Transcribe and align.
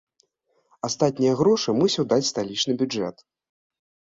Астатнія 0.87 1.33
грошы 1.41 1.69
мусіў 1.81 2.03
даць 2.15 2.29
сталічны 2.31 2.73
бюджэт. 2.81 3.15